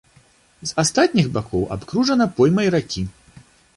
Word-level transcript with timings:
З 0.61 0.69
астатніх 0.83 1.29
бакоў 1.37 1.67
абкружана 1.75 2.27
поймай 2.41 2.67
ракі. 2.77 3.05